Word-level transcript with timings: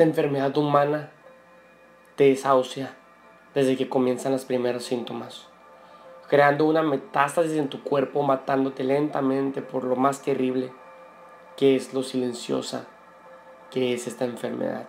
Esta 0.00 0.08
enfermedad 0.08 0.56
humana 0.56 1.10
te 2.16 2.24
desahucia 2.24 2.96
desde 3.54 3.76
que 3.76 3.90
comienzan 3.90 4.32
los 4.32 4.46
primeros 4.46 4.84
síntomas, 4.84 5.46
creando 6.26 6.64
una 6.64 6.80
metástasis 6.80 7.52
en 7.58 7.68
tu 7.68 7.82
cuerpo, 7.82 8.22
matándote 8.22 8.82
lentamente 8.82 9.60
por 9.60 9.84
lo 9.84 9.96
más 9.96 10.22
terrible 10.22 10.72
que 11.58 11.76
es 11.76 11.92
lo 11.92 12.02
silenciosa 12.02 12.86
que 13.70 13.92
es 13.92 14.06
esta 14.06 14.24
enfermedad. 14.24 14.88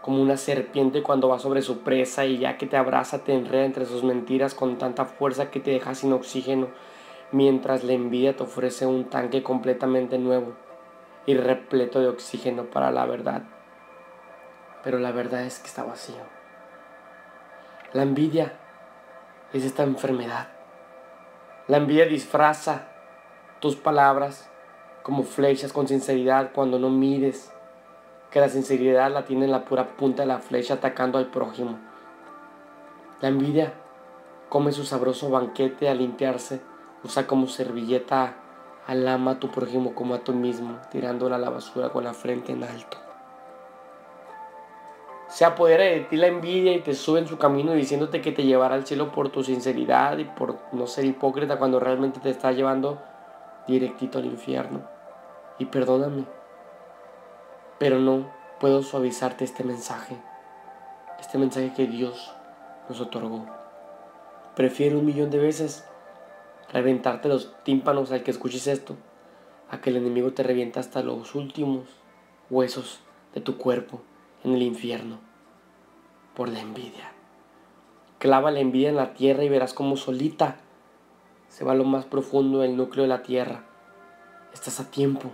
Como 0.00 0.22
una 0.22 0.38
serpiente 0.38 1.02
cuando 1.02 1.28
va 1.28 1.38
sobre 1.38 1.60
su 1.60 1.80
presa 1.80 2.24
y 2.24 2.38
ya 2.38 2.56
que 2.56 2.66
te 2.66 2.78
abraza 2.78 3.24
te 3.24 3.34
enreda 3.34 3.66
entre 3.66 3.84
sus 3.84 4.04
mentiras 4.04 4.54
con 4.54 4.78
tanta 4.78 5.04
fuerza 5.04 5.50
que 5.50 5.60
te 5.60 5.72
deja 5.72 5.94
sin 5.94 6.14
oxígeno, 6.14 6.68
mientras 7.30 7.84
la 7.84 7.92
envidia 7.92 8.34
te 8.34 8.44
ofrece 8.44 8.86
un 8.86 9.04
tanque 9.04 9.42
completamente 9.42 10.16
nuevo 10.16 10.54
y 11.26 11.34
repleto 11.34 12.00
de 12.00 12.08
oxígeno 12.08 12.64
para 12.70 12.90
la 12.90 13.04
verdad 13.04 13.42
pero 14.84 14.98
la 14.98 15.10
verdad 15.10 15.42
es 15.42 15.58
que 15.58 15.66
está 15.66 15.82
vacío. 15.82 16.22
La 17.94 18.02
envidia 18.02 18.52
es 19.54 19.64
esta 19.64 19.82
enfermedad. 19.82 20.48
La 21.66 21.78
envidia 21.78 22.04
disfraza 22.04 22.88
tus 23.60 23.76
palabras 23.76 24.50
como 25.02 25.22
flechas 25.22 25.72
con 25.72 25.88
sinceridad 25.88 26.52
cuando 26.52 26.78
no 26.78 26.90
mides 26.90 27.50
que 28.30 28.40
la 28.40 28.50
sinceridad 28.50 29.10
la 29.10 29.24
tiene 29.24 29.46
en 29.46 29.52
la 29.52 29.64
pura 29.64 29.96
punta 29.96 30.22
de 30.22 30.28
la 30.28 30.38
flecha 30.38 30.74
atacando 30.74 31.18
al 31.18 31.30
prójimo. 31.30 31.78
La 33.22 33.28
envidia 33.28 33.72
come 34.50 34.72
su 34.72 34.84
sabroso 34.84 35.30
banquete 35.30 35.88
al 35.88 35.98
limpiarse, 35.98 36.60
usa 37.04 37.26
como 37.26 37.46
servilleta 37.46 38.34
al 38.86 39.08
ama 39.08 39.32
a 39.32 39.40
tu 39.40 39.50
prójimo 39.50 39.94
como 39.94 40.14
a 40.14 40.18
tú 40.18 40.32
mismo, 40.32 40.78
tirándola 40.90 41.36
a 41.36 41.38
la 41.38 41.48
basura 41.48 41.88
con 41.88 42.04
la 42.04 42.12
frente 42.12 42.52
en 42.52 42.64
alto 42.64 43.03
se 45.34 45.44
apodera 45.44 45.82
de 45.82 45.98
ti 46.02 46.16
la 46.16 46.28
envidia 46.28 46.72
y 46.74 46.80
te 46.80 46.94
sube 46.94 47.18
en 47.18 47.26
su 47.26 47.38
camino 47.38 47.72
diciéndote 47.72 48.20
que 48.20 48.30
te 48.30 48.44
llevará 48.44 48.76
al 48.76 48.86
cielo 48.86 49.10
por 49.10 49.30
tu 49.30 49.42
sinceridad 49.42 50.16
y 50.18 50.26
por 50.26 50.60
no 50.70 50.86
ser 50.86 51.06
hipócrita 51.06 51.58
cuando 51.58 51.80
realmente 51.80 52.20
te 52.20 52.30
está 52.30 52.52
llevando 52.52 53.02
directito 53.66 54.20
al 54.20 54.26
infierno. 54.26 54.82
Y 55.58 55.64
perdóname, 55.64 56.24
pero 57.80 57.98
no 57.98 58.30
puedo 58.60 58.84
suavizarte 58.84 59.44
este 59.44 59.64
mensaje, 59.64 60.16
este 61.18 61.36
mensaje 61.36 61.72
que 61.74 61.88
Dios 61.88 62.32
nos 62.88 63.00
otorgó. 63.00 63.44
Prefiero 64.54 65.00
un 65.00 65.06
millón 65.06 65.30
de 65.30 65.38
veces 65.38 65.84
reventarte 66.72 67.28
los 67.28 67.52
tímpanos 67.64 68.12
al 68.12 68.22
que 68.22 68.30
escuches 68.30 68.68
esto, 68.68 68.94
a 69.68 69.80
que 69.80 69.90
el 69.90 69.96
enemigo 69.96 70.32
te 70.32 70.44
revienta 70.44 70.78
hasta 70.78 71.02
los 71.02 71.34
últimos 71.34 71.88
huesos 72.50 73.00
de 73.34 73.40
tu 73.40 73.58
cuerpo 73.58 74.00
en 74.44 74.54
el 74.54 74.62
infierno 74.62 75.18
por 76.36 76.48
la 76.48 76.60
envidia. 76.60 77.12
Clava 78.18 78.50
la 78.50 78.60
envidia 78.60 78.90
en 78.90 78.96
la 78.96 79.14
tierra 79.14 79.44
y 79.44 79.48
verás 79.48 79.74
como 79.74 79.96
solita 79.96 80.58
se 81.48 81.64
va 81.64 81.72
a 81.72 81.76
lo 81.76 81.84
más 81.84 82.04
profundo 82.04 82.60
del 82.60 82.76
núcleo 82.76 83.04
de 83.04 83.08
la 83.08 83.22
tierra. 83.22 83.64
Estás 84.52 84.80
a 84.80 84.90
tiempo. 84.90 85.30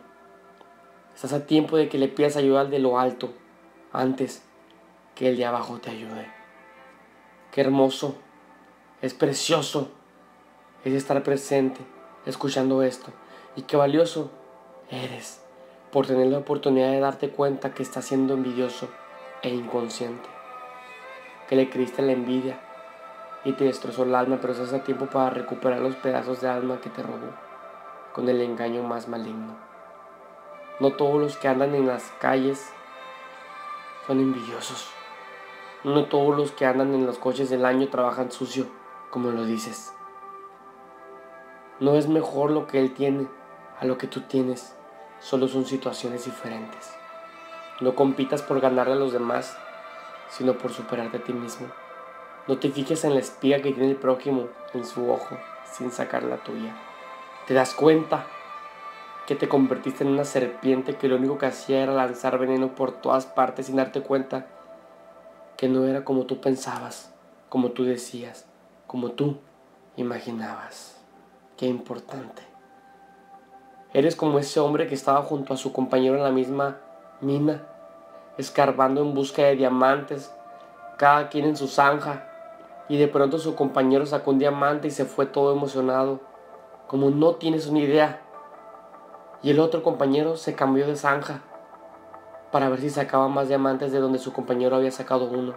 Estás 1.14 1.33
a 1.33 1.47
tiempo 1.47 1.77
de 1.77 1.88
que 1.88 1.98
le 1.98 2.08
pidas 2.08 2.36
ayuda 2.36 2.62
al 2.62 2.70
de 2.70 2.78
lo 2.78 2.98
alto 2.98 3.33
antes 3.92 4.42
que 5.14 5.28
el 5.28 5.36
de 5.36 5.47
abajo 5.47 5.78
te 5.78 5.91
ayude. 5.91 6.31
Qué 7.53 7.61
hermoso, 7.61 8.16
es 9.03 9.14
precioso, 9.14 9.91
es 10.84 10.94
estar 10.94 11.22
presente 11.22 11.81
escuchando 12.27 12.83
esto. 12.83 13.12
Y 13.56 13.62
qué 13.62 13.77
valioso 13.77 14.31
eres 14.91 15.42
por 15.91 16.06
tener 16.06 16.28
la 16.28 16.38
oportunidad 16.38 16.91
de 16.91 17.00
darte 17.00 17.31
cuenta 17.31 17.75
que 17.75 17.83
estás 17.83 18.05
siendo 18.05 18.34
envidioso 18.34 18.88
e 19.42 19.48
inconsciente, 19.50 20.28
que 21.48 21.56
le 21.56 21.70
creíste 21.70 22.02
la 22.02 22.12
envidia 22.12 22.60
y 23.44 23.52
te 23.52 23.64
destrozó 23.64 24.02
el 24.02 24.14
alma, 24.14 24.38
pero 24.41 24.52
estás 24.52 24.72
a 24.72 24.84
tiempo 24.84 25.06
para 25.06 25.30
recuperar 25.30 25.80
los 25.80 25.97
pedazos 25.97 26.41
de 26.41 26.48
alma 26.48 26.81
que 26.81 26.91
te 26.91 27.03
robó 27.03 27.32
con 28.12 28.28
el 28.28 28.41
engaño 28.41 28.82
más 28.82 29.09
maligno. 29.09 29.56
No 30.81 30.92
todos 30.92 31.20
los 31.20 31.37
que 31.37 31.48
andan 31.48 31.75
en 31.75 31.87
las 31.87 32.10
calles 32.20 32.70
son 34.06 34.20
envidiosos. 34.20 34.91
No 35.84 36.04
todos 36.06 36.37
los 36.37 36.53
que 36.53 36.66
andan 36.66 36.94
en 36.94 37.06
los 37.06 37.19
coches 37.19 37.48
del 37.48 37.64
año 37.64 37.88
trabajan 37.88 38.31
sucio, 38.31 38.66
como 39.10 39.31
lo 39.31 39.44
dices. 39.44 39.93
No 41.78 41.94
es 41.94 42.09
mejor 42.09 42.50
lo 42.50 42.66
que 42.66 42.78
él 42.78 42.93
tiene 42.93 43.26
a 43.78 43.87
lo 43.87 43.97
que 43.97 44.06
tú 44.06 44.20
tienes, 44.22 44.76
solo 45.20 45.48
son 45.48 45.64
situaciones 45.64 46.26
diferentes. 46.26 47.00
No 47.80 47.94
compitas 47.94 48.42
por 48.42 48.60
ganarle 48.60 48.92
a 48.92 48.96
los 48.96 49.12
demás, 49.12 49.56
sino 50.28 50.58
por 50.58 50.72
superarte 50.72 51.16
a 51.16 51.24
ti 51.24 51.32
mismo. 51.32 51.68
No 52.46 52.58
te 52.58 52.70
fijes 52.70 53.04
en 53.04 53.14
la 53.14 53.20
espiga 53.20 53.62
que 53.62 53.72
tiene 53.72 53.91
el 53.91 53.96
prójimo 53.96 54.48
en 54.74 54.84
su 54.84 55.10
ojo 55.10 55.36
sin 55.72 55.90
sacar 55.90 56.22
la 56.22 56.38
tuya. 56.38 56.74
Te 57.46 57.54
das 57.54 57.74
cuenta 57.74 58.26
que 59.26 59.34
te 59.34 59.48
convertiste 59.48 60.04
en 60.04 60.10
una 60.10 60.24
serpiente 60.24 60.96
que 60.96 61.08
lo 61.08 61.16
único 61.16 61.38
que 61.38 61.46
hacía 61.46 61.82
era 61.82 61.92
lanzar 61.92 62.38
veneno 62.38 62.74
por 62.74 62.92
todas 62.92 63.26
partes 63.26 63.66
sin 63.66 63.76
darte 63.76 64.02
cuenta 64.02 64.46
que 65.56 65.69
no 65.69 65.86
era 65.86 66.04
como 66.04 66.26
tú 66.26 66.40
pensabas, 66.40 67.14
como 67.48 67.70
tú 67.70 67.84
decías, 67.84 68.46
como 68.86 69.12
tú 69.12 69.38
imaginabas. 69.96 71.00
Qué 71.56 71.66
importante. 71.66 72.42
Eres 73.92 74.16
como 74.16 74.38
ese 74.38 74.60
hombre 74.60 74.86
que 74.86 74.94
estaba 74.94 75.22
junto 75.22 75.52
a 75.52 75.56
su 75.56 75.72
compañero 75.72 76.16
en 76.16 76.22
la 76.22 76.30
misma 76.30 76.78
mina 77.20 77.62
escarbando 78.38 79.03
en 79.03 79.14
busca 79.14 79.42
de 79.42 79.56
diamantes, 79.56 80.34
cada 80.97 81.28
quien 81.28 81.44
en 81.44 81.56
su 81.56 81.69
zanja, 81.69 82.26
y 82.88 82.98
de 82.98 83.08
pronto 83.08 83.38
su 83.38 83.54
compañero 83.54 84.06
sacó 84.06 84.31
un 84.31 84.38
diamante 84.38 84.88
y 84.88 84.91
se 84.91 85.04
fue 85.04 85.26
todo 85.26 85.53
emocionado, 85.53 86.20
como 86.86 87.10
no 87.10 87.34
tienes 87.36 87.66
una 87.66 87.81
idea. 87.81 88.22
Y 89.42 89.50
el 89.50 89.60
otro 89.60 89.82
compañero 89.82 90.36
se 90.36 90.54
cambió 90.54 90.86
de 90.86 90.97
zanja 90.97 91.42
para 92.50 92.69
ver 92.69 92.81
si 92.81 92.91
sacaba 92.91 93.28
más 93.28 93.48
diamantes 93.48 93.92
de 93.92 94.00
donde 94.00 94.19
su 94.19 94.32
compañero 94.32 94.76
había 94.76 94.91
sacado 94.91 95.26
uno, 95.26 95.54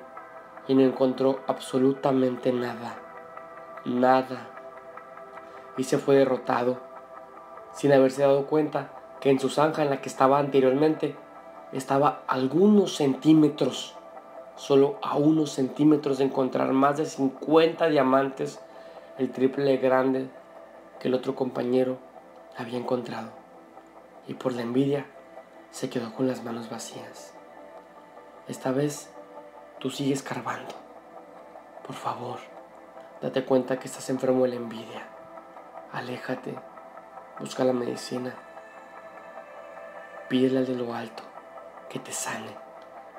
y 0.67 0.75
no 0.75 0.81
encontró 0.81 1.39
absolutamente 1.47 2.51
nada, 2.53 2.95
nada. 3.85 4.49
Y 5.75 5.85
se 5.85 5.97
fue 5.97 6.15
derrotado, 6.15 6.77
sin 7.71 7.91
haberse 7.91 8.21
dado 8.21 8.45
cuenta 8.45 8.91
que 9.19 9.31
en 9.31 9.39
su 9.39 9.49
zanja 9.49 9.81
en 9.81 9.89
la 9.89 10.01
que 10.01 10.09
estaba 10.09 10.37
anteriormente 10.37 11.15
estaba 11.77 12.23
algunos 12.27 12.95
centímetros, 12.95 13.95
solo 14.55 14.99
a 15.01 15.17
unos 15.17 15.51
centímetros 15.51 16.19
de 16.19 16.25
encontrar 16.25 16.71
más 16.71 16.97
de 16.97 17.05
50 17.05 17.87
diamantes, 17.87 18.59
el 19.17 19.31
triple 19.31 19.77
grande 19.77 20.29
que 20.99 21.07
el 21.07 21.15
otro 21.15 21.35
compañero 21.35 21.97
había 22.55 22.77
encontrado. 22.77 23.29
Y 24.27 24.35
por 24.35 24.53
la 24.53 24.61
envidia 24.61 25.07
se 25.71 25.89
quedó 25.89 26.13
con 26.13 26.27
las 26.27 26.43
manos 26.43 26.69
vacías. 26.69 27.33
Esta 28.47 28.71
vez 28.71 29.09
tú 29.79 29.89
sigues 29.89 30.21
carbando. 30.21 30.75
Por 31.85 31.95
favor, 31.95 32.37
date 33.21 33.43
cuenta 33.45 33.79
que 33.79 33.87
estás 33.87 34.09
enfermo 34.11 34.43
de 34.43 34.49
la 34.49 34.55
envidia. 34.55 35.07
Aléjate, 35.91 36.53
busca 37.39 37.63
la 37.63 37.73
medicina, 37.73 38.35
pídele 40.29 40.59
al 40.59 40.67
de 40.67 40.75
lo 40.75 40.93
alto 40.93 41.32
que 41.93 41.99
te 41.99 42.11
sane 42.11 42.57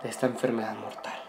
de 0.03 0.09
esta 0.09 0.27
enfermedad 0.27 0.75
mortal. 0.75 1.24